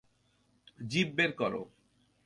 [0.79, 1.53] Jeep বের কর।